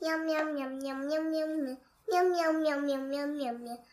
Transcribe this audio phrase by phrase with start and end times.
[0.00, 3.84] 喵喵喵喵喵喵喵喵喵喵喵喵喵。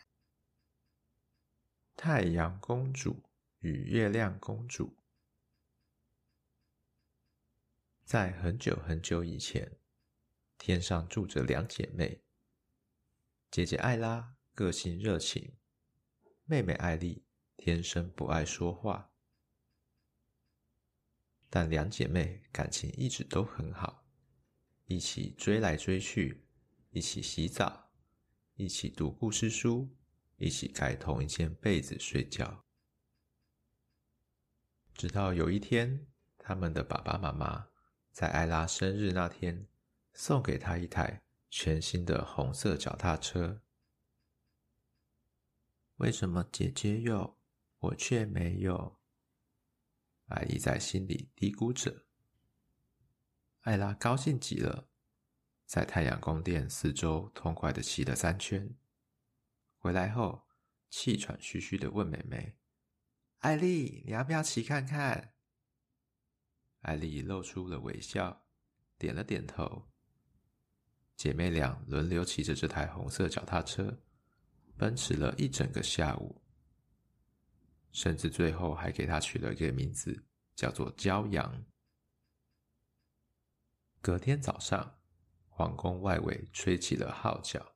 [1.98, 3.24] 太阳公主
[3.60, 4.96] 与月亮公主。
[8.06, 9.78] 在很久很久以前，
[10.58, 12.22] 天上住着两姐妹。
[13.52, 15.58] 姐姐艾拉个性热情，
[16.46, 17.26] 妹妹艾莉
[17.58, 19.12] 天生不爱说话。
[21.50, 24.07] 但两姐妹感情一直都很好，
[24.88, 26.46] 一起追来追去，
[26.92, 27.92] 一起洗澡，
[28.56, 29.94] 一起读故事书，
[30.38, 32.64] 一起盖同一件被子睡觉。
[34.94, 37.68] 直到有一天，他们的爸爸妈妈
[38.14, 39.68] 在艾拉生日那天
[40.14, 43.62] 送给她一台全新的红色脚踏车。
[45.98, 47.38] 为什么姐姐有，
[47.80, 48.98] 我却没有？
[50.28, 52.07] 艾莉在心里嘀咕着。
[53.68, 54.88] 艾拉高兴极了，
[55.66, 58.74] 在太阳宫殿四周痛快地骑了三圈。
[59.76, 60.48] 回来后，
[60.90, 62.56] 气喘吁吁地问妹妹
[63.40, 65.34] ：“艾丽，你要不要骑看看？”
[66.84, 68.46] 艾丽露出了微笑，
[68.98, 69.90] 点了点头。
[71.18, 74.00] 姐妹俩轮流骑着这台红色脚踏车，
[74.78, 76.42] 奔驰了一整个下午。
[77.92, 80.24] 甚至最后还给他取了一个名字，
[80.56, 81.66] 叫做骄阳。
[84.08, 84.96] 隔天早上，
[85.50, 87.76] 皇宫外围吹起了号角，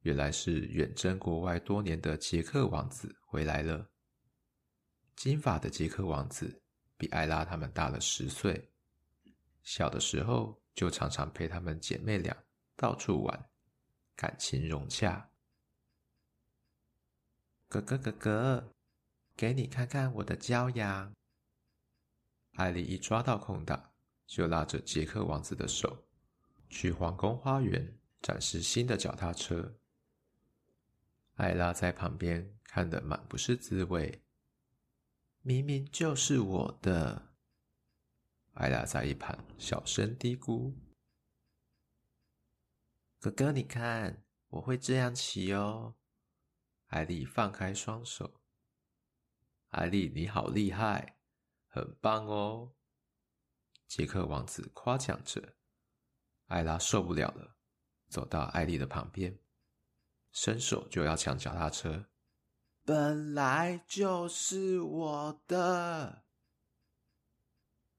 [0.00, 3.88] 原来是远征国外多年的杰克王子回来了。
[5.14, 6.60] 金发的杰克王子
[6.96, 8.72] 比艾拉他们大了十岁，
[9.62, 12.36] 小的时候就常常陪他们姐妹俩
[12.74, 13.48] 到处玩，
[14.16, 15.30] 感情融洽。
[17.68, 18.74] 哥哥，哥哥。
[19.36, 21.14] 给你看看我的骄阳。
[22.54, 23.92] 艾莉一抓到空档，
[24.28, 26.04] 就拉着杰克王子的手，
[26.68, 29.74] 去皇宫花园展示新的脚踏车。
[31.36, 34.22] 艾拉在旁边看得满不是滋味，
[35.40, 37.32] 明明就是我的。
[38.52, 40.74] 艾拉在一旁小声嘀咕
[43.18, 45.94] ：“哥哥，你看，我会这样骑哦。”
[46.88, 48.42] 艾莉放开双手。
[49.68, 51.16] 艾莉，你好厉害，
[51.66, 52.74] 很棒哦！
[53.88, 55.56] 杰克王子夸奖着。
[56.46, 57.56] 艾拉受不了了，
[58.08, 59.36] 走到艾丽的旁边，
[60.32, 62.06] 伸手就要抢脚踏车。
[62.84, 66.24] 本来就是我的。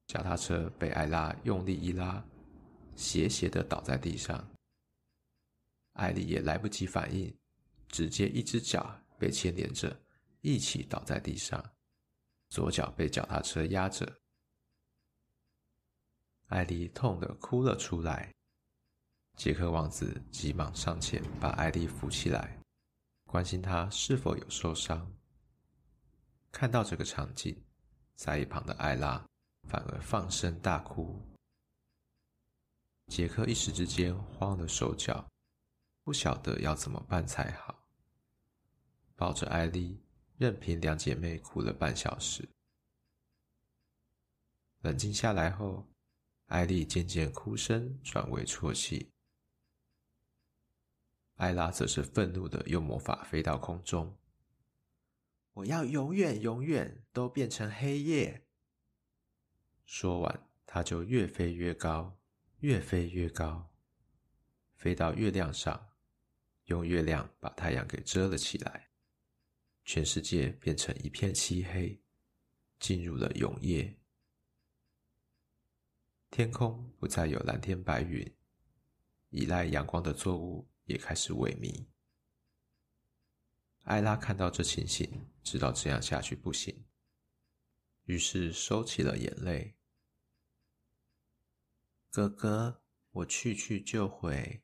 [0.07, 2.25] 脚踏车被艾拉用力一拉，
[2.95, 4.49] 斜斜的倒在地上。
[5.93, 7.35] 艾丽也来不及反应，
[7.87, 9.95] 直接一只脚被牵连着。
[10.41, 11.61] 一起倒在地上，
[12.47, 14.09] 左脚被脚踏车压着。
[16.49, 18.31] 艾莉痛得哭了出来。
[19.37, 22.59] 杰克王子急忙上前把艾莉扶起来，
[23.25, 25.09] 关心她是否有受伤。
[26.51, 27.55] 看到这个场景，
[28.15, 29.25] 在一旁的艾拉
[29.69, 31.19] 反而放声大哭。
[33.07, 35.25] 杰克一时之间慌了手脚，
[36.03, 37.87] 不晓得要怎么办才好，
[39.15, 40.03] 抱着艾莉。
[40.37, 42.47] 任凭两姐妹哭了半小时，
[44.83, 45.85] 冷静下来后，
[46.49, 49.11] 艾莉渐渐哭声转为啜泣，
[51.35, 54.17] 艾拉则是愤怒的用魔法飞到空中。
[55.53, 58.47] 我要永远永远都变成黑夜。
[59.85, 62.17] 说完，她就越飞越高，
[62.61, 63.69] 越飞越高，
[64.73, 65.89] 飞到月亮上，
[66.65, 68.89] 用月亮把太阳给遮了起来。
[69.85, 72.01] 全世界变成一片漆黑，
[72.79, 73.98] 进入了永夜。
[76.31, 78.31] 天空不再有蓝天白云，
[79.29, 81.85] 依赖阳光的作物也开始萎靡。
[83.83, 86.85] 艾拉看到这情形，知道这样下去不行，
[88.05, 89.75] 于是收起了眼泪。
[92.11, 94.61] 哥哥，我去去就回。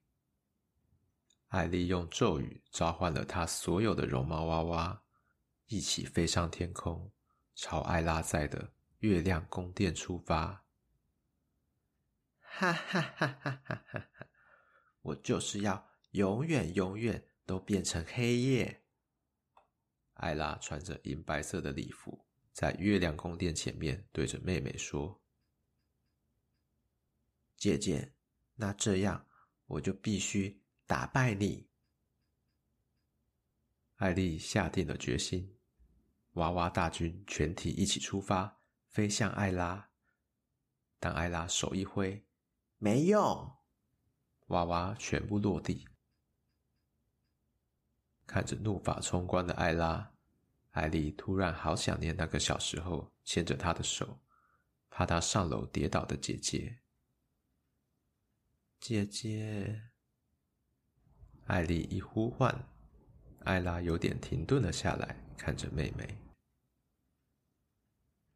[1.48, 5.04] 艾莉用咒语召唤了她所有的绒毛娃娃。
[5.68, 7.12] 一起飞上天空，
[7.56, 10.65] 朝艾拉在的月亮宫殿出发。
[12.58, 14.10] 哈哈哈哈哈哈！
[15.02, 18.86] 我就是要永远永远都变成黑夜。
[20.14, 25.22] 艾拉穿着银白色的礼服，在月亮宫殿前面对着妹妹说
[27.58, 28.14] ：“姐姐，
[28.56, 29.28] 那这样
[29.66, 31.68] 我就必须打败你。”
[33.98, 35.58] 艾莉下定了决心。
[36.36, 39.90] 娃娃大军全体一起出发，飞向艾拉。
[41.00, 42.26] 当艾拉手一挥，
[42.86, 43.52] 没用，
[44.50, 45.88] 娃娃全部落地。
[48.28, 50.14] 看着怒发冲冠的艾拉，
[50.70, 54.20] 艾丽突然好想念那个小时候牵着她的手，
[54.92, 56.78] 怕她上楼跌倒的姐姐。
[58.80, 59.90] 姐姐，
[61.46, 62.70] 艾丽一呼唤，
[63.46, 66.16] 艾拉有点停顿了下来，看着妹妹。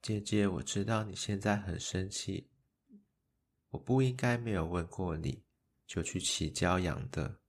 [0.01, 2.49] 姐姐，我知道你现在很生气，
[3.69, 5.43] 我不应该没有问过你
[5.85, 7.39] 就去骑骄阳的。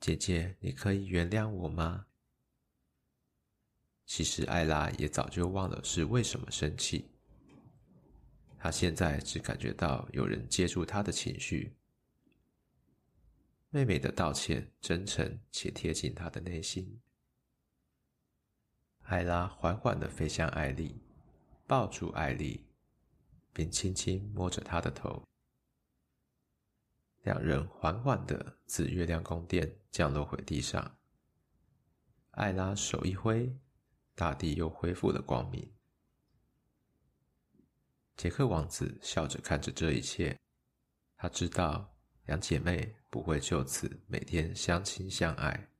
[0.00, 2.06] 姐姐，你可以原谅我吗？
[4.06, 7.08] 其实艾拉也早就忘了是为什么生气，
[8.58, 11.74] 她现在只感觉到有人接住她的情绪。
[13.70, 17.00] 妹妹的道歉真诚且贴近她的内心。
[19.04, 21.00] 艾拉缓缓的飞向艾丽，
[21.66, 22.62] 抱住艾丽，
[23.54, 25.22] 并轻轻摸着她的头。
[27.22, 30.98] 两人缓缓的自月亮宫殿降落回地上。
[32.32, 33.56] 艾拉手一挥，
[34.14, 35.72] 大地又恢复了光明。
[38.16, 40.38] 杰克王子笑着看着这一切，
[41.16, 41.96] 他知道
[42.26, 45.70] 两姐妹不会就此每天相亲相爱。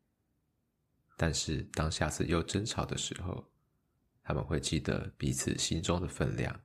[1.17, 3.53] 但是，当下次又争吵的时候，
[4.23, 6.64] 他们会记得彼此心中的分量，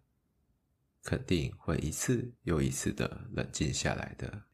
[1.04, 4.49] 肯定会一次又一次的冷静下来的。